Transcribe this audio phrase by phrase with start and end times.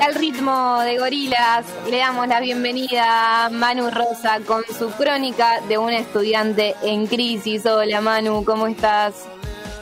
[0.00, 5.78] al ritmo de gorilas, le damos la bienvenida a Manu Rosa con su crónica de
[5.78, 7.66] un estudiante en crisis.
[7.66, 9.26] Hola Manu, ¿cómo estás?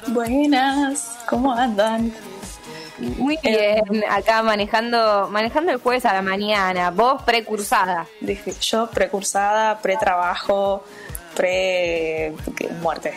[0.09, 2.13] Buenas, ¿cómo andan?
[2.99, 6.91] Muy bien, acá manejando manejando el jueves a la mañana.
[6.91, 8.07] Vos precursada.
[8.21, 10.85] Dije, yo precursada, pretrabajo,
[11.35, 12.33] pre
[12.81, 13.15] muerte.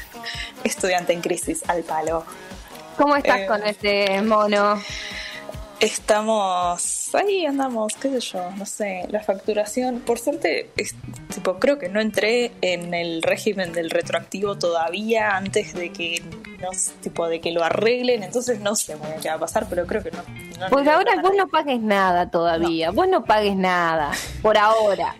[0.64, 2.24] Estudiante en crisis al palo.
[2.96, 4.80] ¿Cómo estás con este mono?
[5.80, 10.70] Estamos ahí andamos, qué sé yo, no sé, la facturación, por suerte,
[11.32, 16.20] tipo, creo que no entré en el régimen del retroactivo todavía antes de que
[16.60, 16.70] no,
[17.00, 20.10] tipo, de que lo arreglen, entonces no sé qué va a pasar, pero creo que
[20.10, 20.22] no.
[20.68, 24.10] pues ahora vos no pagues nada todavía, vos no pagues nada,
[24.42, 25.14] por ahora.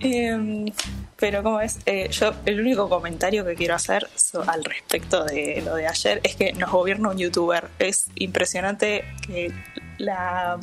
[0.00, 0.66] Em,
[1.16, 4.08] pero como es, eh, yo el único comentario que quiero hacer
[4.46, 7.68] al respecto de lo de ayer es que nos gobierna un youtuber.
[7.78, 9.52] Es impresionante que
[10.02, 10.58] la,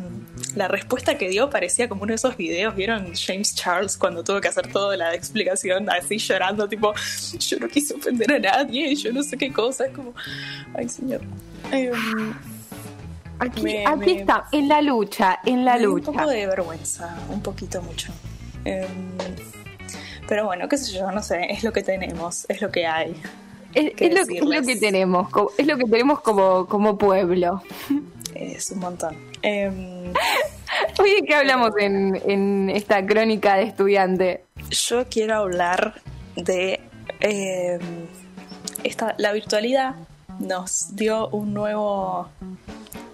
[0.55, 4.41] la, respuesta que dio parecía como uno de esos videos, ¿vieron James Charles cuando tuvo
[4.41, 6.93] que hacer toda la explicación así llorando, tipo,
[7.39, 10.13] yo no quise ofender a nadie, yo no sé qué cosa, es como,
[10.73, 11.21] ay señor.
[11.71, 11.93] Em,
[13.39, 16.11] aquí, aquí está, en la lucha, en la lucha.
[16.11, 18.11] Un poco de vergüenza, un poquito mucho.
[18.65, 18.87] Em,
[20.27, 23.15] pero bueno, qué sé yo, no sé, es lo que tenemos, es lo que hay.
[23.73, 27.63] Es, lo, es lo, que tenemos, es lo que tenemos como, como pueblo.
[28.35, 29.15] Es un montón.
[29.41, 30.13] Eh,
[30.99, 34.43] Oye, ¿qué hablamos en, en, esta crónica de estudiante?
[34.69, 36.01] Yo quiero hablar
[36.35, 36.79] de
[37.19, 38.07] em,
[38.83, 39.95] esta, la virtualidad
[40.39, 42.29] nos dio un nuevo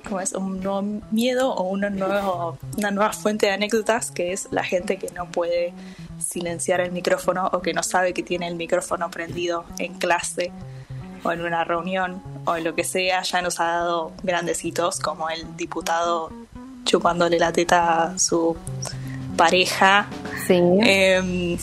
[0.07, 0.33] ¿cómo es?
[0.33, 4.97] un nuevo miedo o una, nuevo, una nueva fuente de anécdotas que es la gente
[4.97, 5.73] que no puede
[6.19, 10.51] silenciar el micrófono o que no sabe que tiene el micrófono prendido en clase
[11.25, 15.29] o en una reunión o en lo que sea, ya nos ha dado grandecitos como
[15.29, 16.31] el diputado
[16.83, 18.55] chupándole la teta a su
[19.35, 20.07] pareja.
[20.45, 20.61] Sí.
[20.81, 21.57] Em,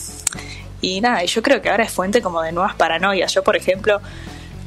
[0.81, 3.33] y nada, yo creo que ahora es fuente como de nuevas paranoias.
[3.33, 4.01] Yo, por ejemplo,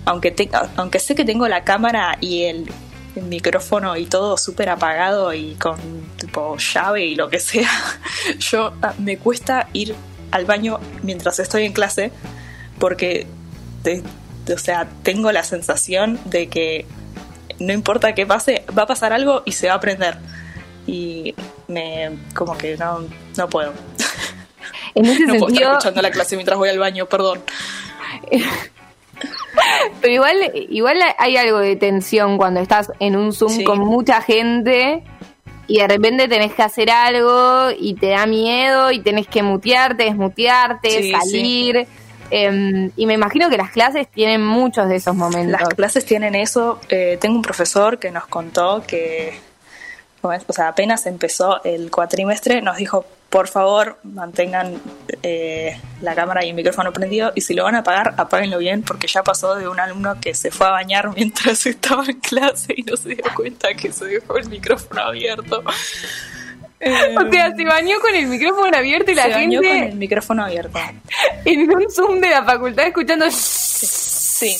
[0.06, 0.35] aunque,
[0.77, 2.67] aunque sé que tengo la cámara y el,
[3.17, 5.79] micrófono y todo súper apagado y con
[6.19, 7.71] tipo llave y lo que sea,
[8.39, 9.95] yo ah, me cuesta ir
[10.33, 12.12] al baño mientras estoy en clase
[12.79, 13.27] porque
[14.55, 16.87] o sea, tengo la sensación de que
[17.59, 20.19] no importa qué pase, va a pasar algo y se va a aprender.
[20.87, 21.34] Y
[21.69, 23.05] me, como que no,
[23.37, 23.73] no puedo.
[24.95, 25.41] En ese no sentido...
[25.41, 27.43] puedo estar escuchando la clase mientras voy al baño, perdón.
[30.01, 30.37] Pero igual,
[30.71, 35.03] igual hay algo de tensión cuando estás en un Zoom con mucha gente
[35.67, 40.05] y de repente tenés que hacer algo y te da miedo y tenés que mutearte,
[40.05, 41.87] desmutearte, salir.
[42.31, 45.60] Em, y me imagino que las clases tienen muchos de esos momentos.
[45.60, 46.81] Las clases tienen eso.
[46.88, 49.38] Eh, tengo un profesor que nos contó que,
[50.22, 54.81] o sea, apenas empezó el cuatrimestre, nos dijo, por favor, mantengan
[55.22, 58.82] eh, la cámara y el micrófono prendido y si lo van a apagar, apáguenlo bien
[58.82, 62.75] porque ya pasó de un alumno que se fue a bañar mientras estaba en clase
[62.76, 65.62] y no se dio cuenta que se dejó el micrófono abierto.
[66.81, 69.38] o sea, se bañó con el micrófono abierto y la gente.
[69.38, 70.78] Se bañó con el micrófono abierto.
[71.44, 73.26] En un Zoom de la facultad escuchando.
[73.31, 74.56] Sí.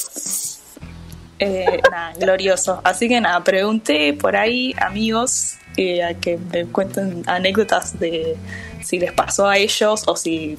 [1.39, 2.81] Eh, nada, glorioso.
[2.85, 8.37] Así que nada, pregunté por ahí, amigos, eh, a que me cuenten anécdotas de
[8.83, 10.57] si les pasó a ellos o si,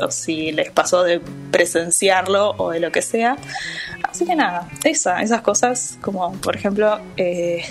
[0.00, 1.20] o si les pasó de
[1.52, 3.36] presenciarlo o de lo que sea.
[4.02, 6.98] Así que nada, esa, esas cosas, como por ejemplo.
[7.16, 7.62] Eh,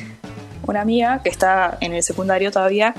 [0.69, 2.94] una amiga que está en el secundario todavía,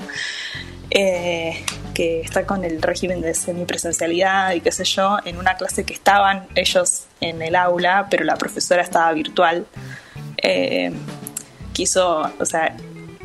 [0.89, 5.83] eh, que está con el régimen de semipresencialidad y qué sé yo, en una clase
[5.85, 9.65] que estaban ellos en el aula, pero la profesora estaba virtual.
[10.37, 10.91] Eh,
[11.73, 12.75] quiso, o sea,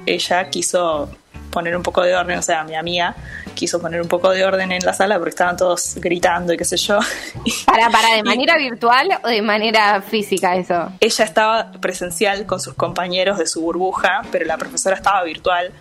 [0.06, 1.10] ella quiso
[1.56, 3.16] poner un poco de orden, o sea, mi amiga
[3.54, 6.66] quiso poner un poco de orden en la sala porque estaban todos gritando y qué
[6.66, 6.98] sé yo.
[7.64, 10.92] ¿Para, para de manera virtual o de manera física eso?
[11.00, 15.72] Ella estaba presencial con sus compañeros de su burbuja, pero la profesora estaba virtual.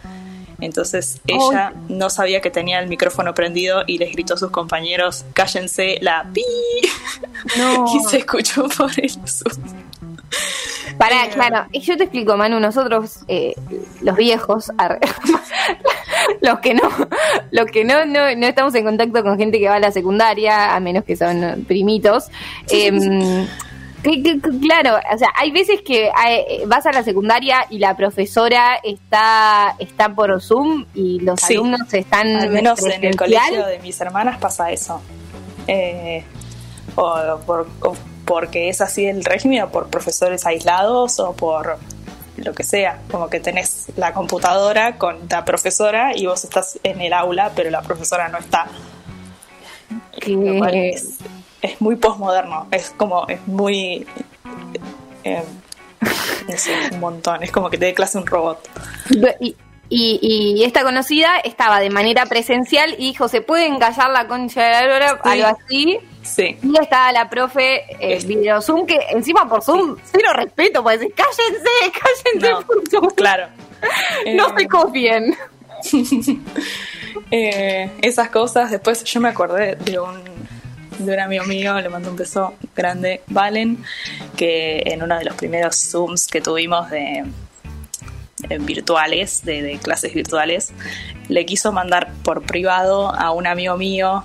[0.61, 5.25] Entonces ella no sabía que tenía el micrófono prendido y les gritó a sus compañeros,
[5.33, 6.45] cállense la pi.
[7.57, 7.85] No.
[7.93, 9.61] y se escuchó por el Zoom.
[10.97, 13.53] Para, claro, yo te explico, Manu, nosotros, eh,
[14.01, 14.71] los viejos,
[16.41, 16.89] los que no,
[17.51, 20.79] los que no, no, estamos en contacto con gente que va a la secundaria, a
[20.79, 22.29] menos que son primitos,
[22.69, 23.45] em,
[24.61, 26.11] claro, o sea, hay veces que
[26.67, 32.27] vas a la secundaria y la profesora está, está por Zoom y los alumnos están.
[32.35, 35.01] Al menos en el colegio de mis hermanas pasa eso.
[35.67, 36.23] Eh,
[36.95, 37.67] o por
[38.25, 41.77] porque es así el régimen o por profesores aislados o por
[42.37, 46.99] lo que sea, como que tenés la computadora con la profesora y vos estás en
[47.01, 48.67] el aula, pero la profesora no está.
[50.27, 51.17] Lo cual es,
[51.61, 54.05] es muy postmoderno, es como, es muy...
[55.23, 55.43] eh,
[56.47, 58.59] no sé, un montón, es como que te dé clase un robot.
[59.39, 59.55] Y,
[59.89, 60.19] y,
[60.57, 64.71] y esta conocida estaba de manera presencial y dijo, ¿se puede encallar la concha de
[64.71, 65.09] la lora?
[65.23, 65.29] Sí.
[65.29, 65.99] Algo así.
[66.23, 66.57] Sí.
[66.63, 71.99] Y estaba la profe eh, video Zoom, que encima por Zoom, cero respeto, decir, cállense,
[72.31, 73.09] cállense No, por Zoom.
[73.15, 73.47] claro.
[74.35, 75.35] No Eh, se copien.
[77.31, 78.71] Eh, esas cosas.
[78.71, 80.21] Después yo me acordé de un,
[80.99, 83.83] de un amigo mío, le mando un beso grande, Valen,
[84.35, 87.23] que en uno de los primeros Zooms que tuvimos de eh,
[88.59, 90.73] virtuales, de, de clases virtuales,
[91.29, 94.23] le quiso mandar por privado a un amigo mío.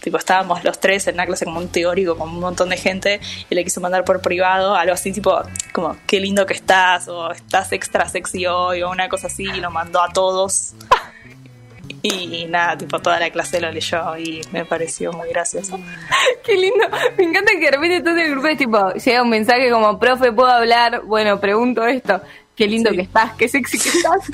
[0.00, 3.20] Tipo, estábamos los tres en una clase como un teórico con un montón de gente
[3.50, 5.42] y le quiso mandar por privado algo así tipo
[5.74, 9.60] como qué lindo que estás o estás extra sexy hoy o una cosa así y
[9.60, 10.72] lo mandó a todos
[12.02, 15.78] y nada, tipo toda la clase lo leyó y me pareció muy gracioso.
[16.44, 16.84] Qué lindo.
[17.16, 20.32] Me encanta que de repente todo el grupo es tipo, llega un mensaje como, profe,
[20.32, 21.02] ¿puedo hablar?
[21.04, 22.22] Bueno, pregunto esto.
[22.60, 22.96] Qué lindo Sí.
[22.96, 24.30] que estás, qué sexy que estás.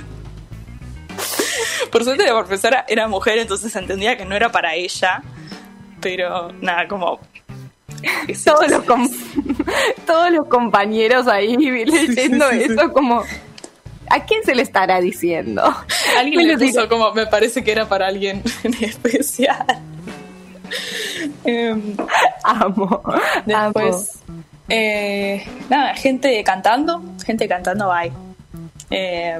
[1.92, 5.22] Por suerte la profesora era mujer, entonces entendía que no era para ella,
[6.00, 7.20] pero nada, como...
[8.44, 9.08] todos, los com-
[10.06, 13.22] todos los compañeros ahí leyendo sí, sí, eso como...
[14.10, 15.62] ¿A quién se le estará diciendo?
[16.18, 19.64] Alguien le puso como, me parece que era para alguien en especial.
[21.44, 21.96] Em,
[22.44, 23.02] Amo.
[23.44, 24.18] Después,
[24.68, 28.12] eh, nada, gente cantando, gente cantando bye.
[28.90, 29.38] Eh,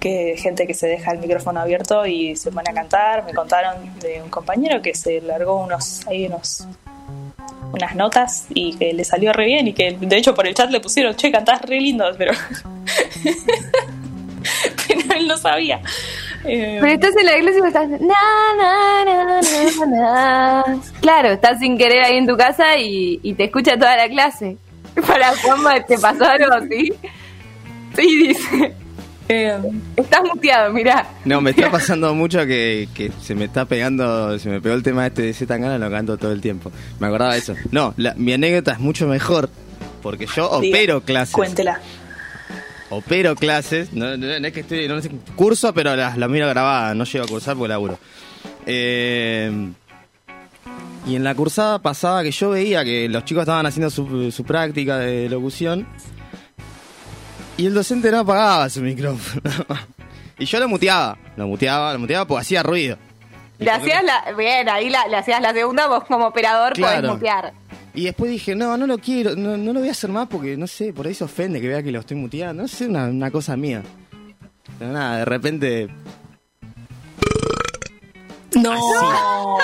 [0.00, 3.24] que gente que se deja el micrófono abierto y se pone a cantar.
[3.24, 6.66] Me contaron de un compañero que se largó unos, ahí unos
[7.72, 10.70] unas notas y que le salió re bien y que de hecho por el chat
[10.70, 12.32] le pusieron, che, cantás re lindo, pero
[14.86, 15.80] pero él no sabía.
[16.44, 17.88] Eh, Pero estás en la iglesia y estás...
[17.88, 17.98] Na,
[18.56, 20.80] na, na, na, na.
[21.00, 24.56] Claro, estás sin querer ahí en tu casa y, y te escucha toda la clase.
[25.06, 26.92] Para Juanma, ¿te pasó algo así?
[27.96, 28.74] Sí, dice.
[29.28, 29.58] eh,
[29.96, 31.06] Estás muteado, mirá.
[31.24, 34.82] No, me está pasando mucho que, que se me está pegando, se me pegó el
[34.82, 36.70] tema este de Z Tangana, lo canto todo el tiempo.
[37.00, 37.54] Me acordaba de eso.
[37.72, 39.50] No, la- mi anécdota es mucho mejor,
[40.02, 41.34] porque yo diga, opero clases.
[41.34, 41.80] Cuéntela.
[42.90, 46.48] Opero clases, no, no- no es que estoy, no sé, curso, pero las, las miro
[46.48, 47.98] grabadas, no llego a cursar porque laburo.
[48.66, 49.50] Eh,
[51.06, 54.44] y en la cursada pasaba que yo veía que los chicos estaban haciendo su, su
[54.44, 55.86] práctica de locución
[57.56, 59.42] y el docente no apagaba su micrófono.
[60.38, 62.96] y yo lo muteaba, lo muteaba, lo muteaba porque hacía ruido.
[63.58, 64.32] Le hacías la...
[64.36, 67.14] Bien, ahí la, le hacías la segunda, vos como operador podés Claro.
[67.14, 67.52] mutear.
[67.98, 70.56] Y después dije, no, no lo quiero, no, no lo voy a hacer más porque,
[70.56, 72.62] no sé, por ahí se ofende que vea que lo estoy muteando.
[72.62, 73.82] No sé, una, una cosa mía.
[74.78, 75.88] Pero nada, de repente...
[78.54, 79.58] No.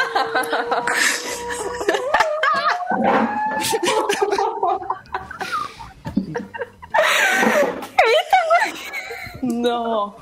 [9.43, 10.17] No.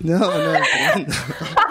[0.00, 1.14] No, no, tremendo.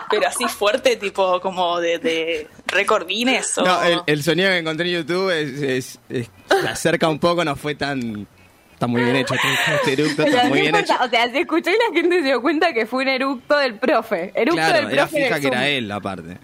[0.09, 3.63] Pero así fuerte, tipo como de, de recordines o...
[3.63, 6.29] No, el, el sonido que encontré en YouTube es, es- es-
[6.62, 8.27] se acerca un poco, no fue tan...
[8.73, 10.94] Está muy bien hecho, este- este eructo está muy bien hecho.
[11.03, 13.75] O sea, se escuchó y la gente se dio cuenta que fue un eructo del
[13.75, 14.31] profe.
[14.33, 16.37] Eructo Claro, del era profe fija que era él, aparte.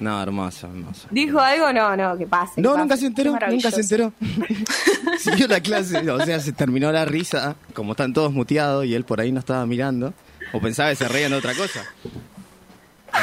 [0.00, 1.08] No, hermoso, hermoso.
[1.10, 1.72] ¿Dijo algo?
[1.72, 2.60] No, no, que pase.
[2.60, 3.00] No, que nunca pase.
[3.00, 4.12] se enteró, nunca se enteró.
[5.18, 9.04] Siguió la clase, o sea, se terminó la risa, como están todos muteados y él
[9.04, 10.14] por ahí no estaba mirando,
[10.52, 11.84] o pensaba que se reían de otra cosa.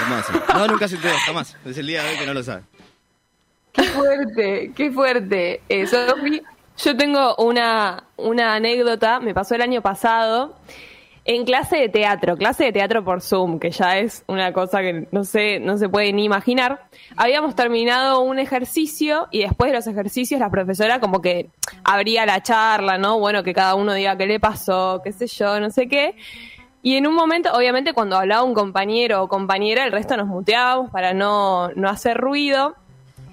[0.01, 0.33] Hermoso.
[0.53, 1.55] No, nunca se enteró, jamás.
[1.65, 2.63] Es el día de hoy que no lo sabe.
[3.71, 5.61] Qué fuerte, qué fuerte.
[5.67, 6.41] Eh, Sofi,
[6.77, 10.57] Yo tengo una, una anécdota, me pasó el año pasado,
[11.25, 15.07] en clase de teatro, clase de teatro por Zoom, que ya es una cosa que
[15.11, 16.85] no sé, no se puede ni imaginar.
[17.17, 21.49] Habíamos terminado un ejercicio y después de los ejercicios la profesora como que
[21.83, 23.19] abría la charla, ¿no?
[23.19, 26.15] Bueno, que cada uno diga qué le pasó, qué sé yo, no sé qué.
[26.85, 30.91] Y en un momento, obviamente, cuando hablaba un compañero o compañera, el resto nos muteábamos
[30.91, 32.75] para no, no hacer ruido.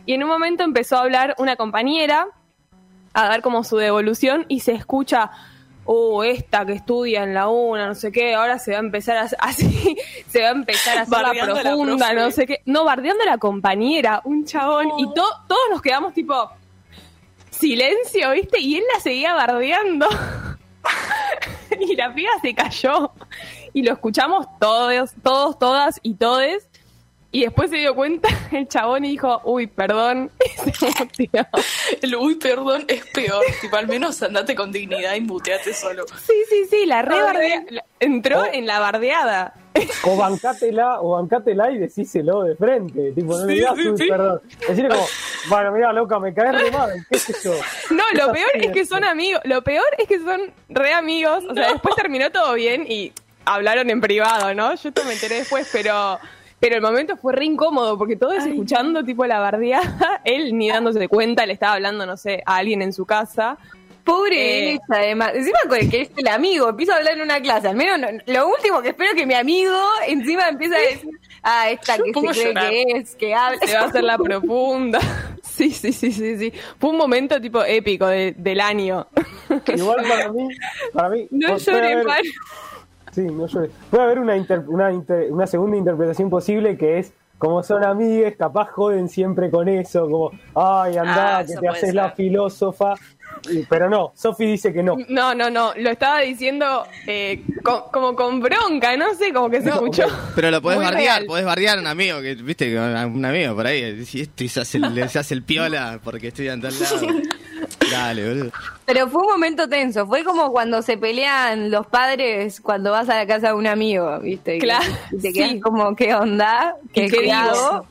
[0.07, 2.29] Y en un momento empezó a hablar una compañera
[3.13, 5.33] a dar como su devolución y se escucha,
[5.85, 9.19] oh, esta que estudia en la una, no sé qué, ahora se va a empezar
[9.19, 12.63] a, así, se va a empezar a hacer Bardeando la profunda, no sé qué.
[12.65, 16.51] No, bardeando a la compañera, un chabón, y to- todos nos quedamos tipo,
[17.51, 18.61] silencio, ¿viste?
[18.61, 20.09] Y él la seguía bardeando.
[21.81, 23.13] y la piba se cayó.
[23.73, 26.69] Y lo escuchamos todos, todos, todas y todes.
[27.35, 30.31] Y después se dio cuenta el chabón y dijo, uy, perdón.
[32.03, 33.43] El uy, perdón, es peor.
[33.61, 36.05] tipo, al menos andate con dignidad y muteate solo.
[36.27, 37.21] Sí, sí, sí, la re Ay.
[37.23, 38.45] bardea- la- Entró Oh.
[38.53, 39.55] en la bardeada.
[40.05, 43.13] O bancátela, o bancátela y decíselo de frente.
[43.13, 44.09] Tipo, no le Sí, digas sí, uy, sí.
[44.09, 44.41] perdón.
[44.69, 45.07] Decirle como,
[45.49, 47.55] bueno, mira, loca, me caes re mal, qué sé yo.
[47.91, 49.41] No, lo peor es que son amigos.
[49.45, 51.45] Lo peor es que son re amigos.
[51.49, 51.73] O sea, No.
[51.75, 53.13] después terminó todo bien y
[53.45, 54.75] hablaron en privado, ¿no?
[54.75, 56.19] Yo esto me enteré después, pero.
[56.61, 61.09] Pero el momento fue re incómodo porque todos escuchando tipo la bardeada, él ni dándose
[61.09, 63.59] cuenta, le estaba hablando, no sé, a alguien en su casa.
[64.05, 64.73] Pobre Eh.
[64.75, 65.33] él, además.
[65.35, 67.67] Encima con el que es el amigo, empiezo a hablar en una clase.
[67.67, 71.11] Al menos no- lo último que espero es que mi amigo encima empieza a decir,
[71.43, 72.71] ah, esta que se cree llorar.
[72.71, 73.59] que es, que habla.
[73.67, 75.01] Se va a hacer la profunda.
[75.43, 76.53] Sí, sí, sí, sí, sí.
[76.81, 79.07] Fue un momento tipo épico de- del año.
[79.67, 80.49] Igual para mí,
[80.95, 81.27] para mí.
[81.31, 82.23] No haber- Manu.
[83.13, 83.71] Sí, no llores.
[83.91, 88.37] Puede haber una, inter- una, inter- una segunda interpretación posible que es, como son amigues,
[88.37, 92.95] capaz joden siempre con eso, como, ay, andá, Ah, que te haces la filósofa.
[93.51, 94.97] Y- pero no, Sofi dice que no.
[95.09, 95.73] No, no, no.
[95.77, 100.05] Lo estaba diciendo eh, co- como con bronca, no sé, como que se escuchó.
[100.37, 101.27] Pero lo podés Muy bardear, real.
[101.27, 104.61] podés bardear a un amigo, que viste, a un amigo por ahí, si este se
[104.61, 107.07] hace, el, se hace el piola porque estoy en tal lado.
[107.93, 108.51] Dale, boludo.
[108.85, 110.07] Pero fue un momento tenso.
[110.07, 114.19] Fue como cuando se pelean los padres cuando vas a la casa de un amigo,
[114.21, 114.59] ¿viste?
[114.59, 115.61] Claro, Y te quedas sí.
[115.61, 116.77] como, ¿qué onda?
[116.93, 117.87] ¿Qué, ¿Y qué hago?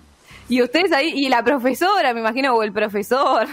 [0.50, 3.48] Y ustedes ahí, y la profesora, me imagino, o el profesor.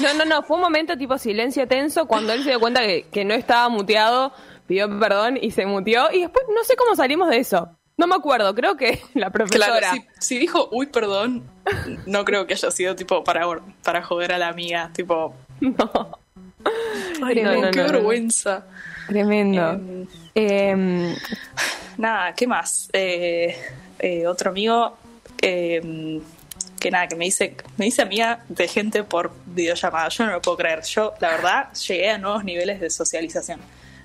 [0.00, 0.42] No, no, no.
[0.42, 3.68] Fue un momento tipo silencio tenso cuando él se dio cuenta que, que no estaba
[3.68, 4.32] muteado,
[4.66, 6.10] pidió perdón y se muteó.
[6.12, 7.68] Y después no sé cómo salimos de eso.
[7.96, 9.78] No me acuerdo, creo que la profesora.
[9.78, 11.44] Claro, si, si dijo uy, perdón,
[12.06, 13.46] no creo que haya sido tipo para,
[13.84, 14.90] para joder a la amiga.
[14.92, 16.18] Tipo, No.
[17.22, 18.64] ay, No, no, no, qué no, vergüenza.
[19.08, 19.72] Tremendo.
[19.72, 21.14] Em, Em,
[21.96, 22.88] Nada, ¿qué más?
[22.92, 23.56] Eh,
[23.98, 24.96] eh, otro amigo
[25.40, 26.20] eh,
[26.80, 30.08] que nada, que me dice, me dice amiga de gente por videollamada.
[30.08, 30.82] Yo no lo puedo creer.
[30.82, 33.60] Yo, la verdad, llegué a nuevos niveles de socialización.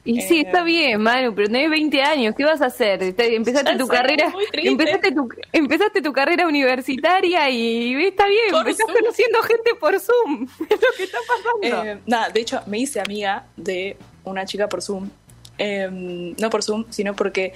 [0.06, 3.14] Y sí, Eh, está bien, Manu, pero tenés 20 años, ¿qué vas a hacer?
[3.14, 8.68] Te- Empezaste tu sé, carrera, empezaste tu, empezaste tu carrera universitaria y está bien, Por
[8.70, 8.98] estás Zoom.
[9.00, 10.48] conociendo gente por Zoom.
[10.70, 11.86] Es lo que está pasando.
[11.92, 15.10] Eh, nada, de hecho, me hice amiga de una chica por Zoom.
[15.58, 17.54] Eh, no por Zoom, sino porque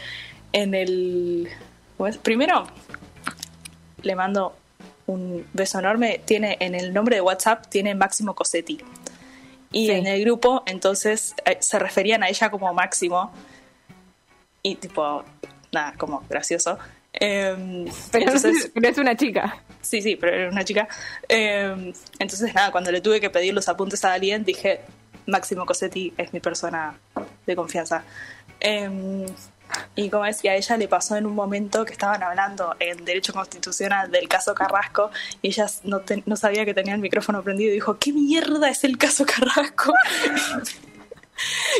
[0.51, 1.47] en el.
[2.21, 2.67] Primero,
[4.01, 4.55] le mando
[5.05, 6.19] un beso enorme.
[6.25, 8.79] Tiene en el nombre de WhatsApp tiene Máximo Cosetti.
[9.73, 9.91] Y Sí.
[9.91, 13.33] en el grupo, entonces, eh, se referían a ella como Máximo.
[14.61, 15.23] Y tipo,
[15.73, 16.77] nada, como gracioso.
[17.11, 19.61] Eh, pero, entonces, es, pero es una chica.
[19.81, 20.87] Sí, sí, pero era una chica.
[21.27, 24.79] Eh, entonces, nada, cuando le tuve que pedir los apuntes a alguien, dije,
[25.25, 26.97] Máximo Cosetti es mi persona
[27.45, 28.03] de confianza.
[28.59, 29.25] Eh,
[29.96, 33.34] y como decía, a ella le pasó en un momento que estaban hablando en Derecho
[33.34, 35.10] Constitucional del caso Carrasco
[35.41, 38.70] y ella no, te- no sabía que tenía el micrófono prendido y dijo, ¿qué mierda
[38.70, 39.93] es el caso Carrasco?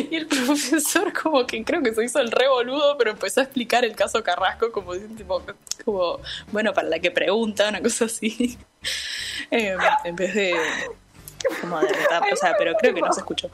[0.10, 3.44] Y el profesor como que creo que se hizo el re boludo, pero empezó a
[3.44, 5.44] explicar el caso Carrasco como, tipo,
[5.86, 6.20] como
[6.52, 8.58] bueno, para la que pregunta, una cosa así.
[9.52, 10.56] Eh, en vez de
[11.62, 13.50] como de retar, o sea, pero creo que no se escuchó.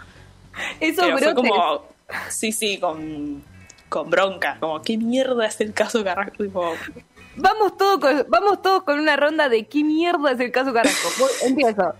[0.79, 1.85] Eso Pero fue como,
[2.29, 3.43] sí, sí, con,
[3.89, 6.43] con bronca, como, ¿qué mierda es el caso Carrasco?
[6.43, 6.73] Tipo,
[7.35, 11.09] Vamos, todo con- vamos todos con una ronda de ¿qué mierda es el caso Carrasco?
[11.19, 11.93] Voy- empiezo.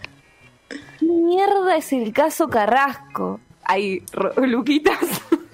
[1.00, 3.39] ¿Qué mierda es el caso Carrasco?
[3.63, 4.03] Ahí,
[4.38, 4.98] Luquitas,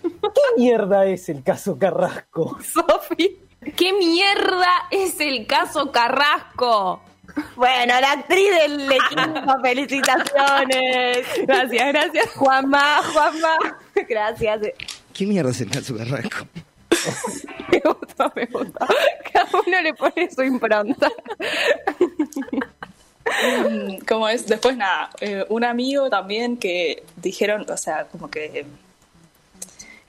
[0.05, 2.57] ¿Qué mierda es el caso Carrasco?
[2.73, 3.39] Sofi.
[3.75, 7.01] ¿Qué mierda es el caso Carrasco?
[7.55, 11.27] Bueno, la actriz del equipo, felicitaciones.
[11.45, 12.29] Gracias, gracias.
[12.35, 13.57] Juanma, Juanma.
[14.07, 14.61] Gracias.
[15.15, 16.45] ¿Qué mierda es el caso Carrasco?
[17.71, 18.87] Me gusta, me gusta.
[19.31, 21.09] Cada uno le pone su impronta.
[24.07, 28.65] Como es, después nada, eh, un amigo también que dijeron, o sea, como que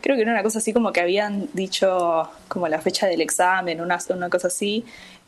[0.01, 3.81] creo que era una cosa así como que habían dicho como la fecha del examen,
[3.81, 4.85] una, una cosa así,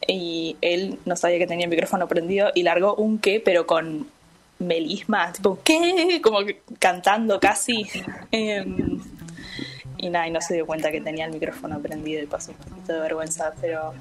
[0.06, 4.06] y él no sabía que tenía el micrófono prendido y largó un qué, pero con
[4.58, 6.20] melisma, tipo, ¿qué?
[6.22, 7.86] Como que cantando casi.
[8.30, 9.00] Em,
[9.98, 12.56] y nada, y no se dio cuenta que tenía el micrófono prendido y pasó un
[12.58, 13.92] poquito de vergüenza, pero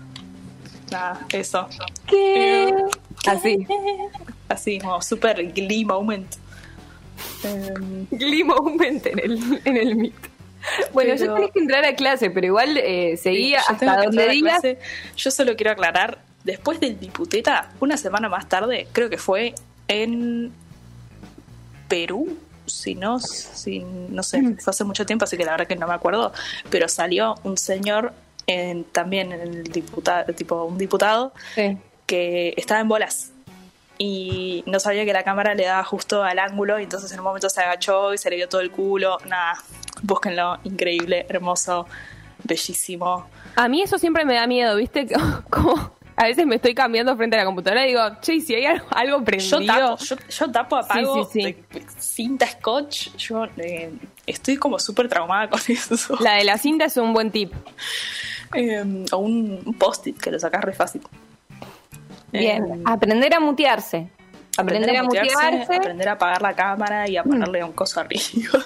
[0.92, 1.68] nada, eso.
[2.08, 2.74] ¿Qué?
[3.28, 3.68] Así.
[4.48, 6.28] Así, como super glee moment.
[7.44, 10.14] Em, Glee moment en el, en el Meet.
[10.94, 14.04] Bueno, Pero- ya tenés que entrar a clase, pero igual eh, seguía yo tengo hasta
[14.06, 14.62] donde digas.
[15.16, 19.54] Yo solo quiero aclarar, después del Diputeta, una semana más tarde, creo que fue
[19.88, 20.52] en
[21.88, 22.38] Perú,
[22.68, 25.88] si no, si, no sé, fue hace mucho tiempo, así que la verdad que no
[25.88, 26.32] me acuerdo,
[26.70, 28.14] pero salió un señor
[28.48, 31.78] en- también en el diputado, tipo un diputado, Sí.
[32.06, 33.32] que estaba en bolas
[33.98, 37.26] y no sabía que la cámara le daba justo al ángulo y entonces en un
[37.26, 39.18] momento se agachó y se le vio todo el culo.
[39.26, 39.58] Nada,
[40.04, 41.88] búsquenlo, increíble, hermoso,
[42.44, 43.26] bellísimo.
[43.56, 45.08] A mí eso siempre me da miedo, ¿viste?
[45.50, 48.56] Como a veces me estoy cambiando frente a la computadora y digo, che, ¿y si
[48.56, 49.66] hay algo, algo Yo prendido.
[49.66, 51.80] tapo, yo, yo tapo, apago, Sí, sí, sí.
[51.80, 53.92] de- cinta scotch, yo eh,
[54.26, 56.18] estoy como súper traumada con eso.
[56.20, 57.54] La de la cinta es un buen tip.
[58.56, 61.02] Eh, o un, post-it que lo sacas re fácil.
[62.32, 62.64] Bien.
[62.66, 64.10] Eh, aprender a mutearse.
[64.58, 65.76] Aprender, a mutearse.
[65.76, 68.66] aprender a apagar la cámara y a ponerle un coso arriba.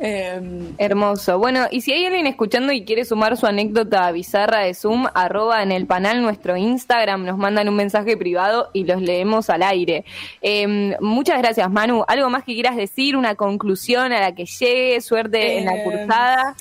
[0.00, 0.40] Eh,
[0.78, 1.38] Hermoso.
[1.40, 5.62] Bueno, y si hay alguien escuchando y quiere sumar su anécdota bizarra de Zoom, arroba
[5.62, 10.04] en el panel nuestro Instagram, nos mandan un mensaje privado y los leemos al aire.
[10.40, 12.04] Eh, muchas gracias, Manu.
[12.06, 13.16] ¿Algo más que quieras decir?
[13.16, 15.00] ¿Una conclusión a la que llegue?
[15.00, 16.54] Suerte en la Eh, cursada.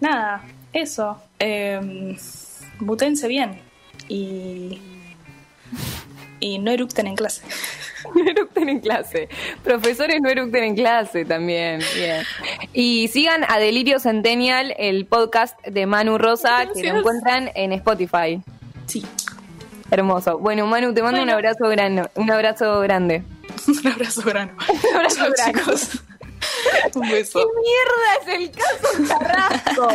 [0.00, 1.20] nada, eso.
[2.78, 3.60] Mutense bien
[4.08, 4.80] y,
[6.38, 7.42] y no eructen en clase.
[8.20, 9.28] No eructen en clase.
[9.64, 11.80] Profesores no eructen en clase también.
[11.94, 12.22] Bien.
[12.72, 18.42] Y sigan a Delirio Centennial, el podcast de Manu Rosa, que lo encuentran en Spotify.
[18.86, 19.04] Sí,
[19.90, 20.38] Hermoso.
[20.38, 22.08] Bueno, Manu, te mando un abrazo grande.
[22.14, 23.24] Un abrazo grande.
[23.66, 24.52] un abrazo grano.
[24.68, 25.60] Un abrazo grande.
[25.60, 26.02] chicos.
[26.94, 27.38] Un beso.
[27.38, 29.88] ¿Qué mierda es el caso Carrasco?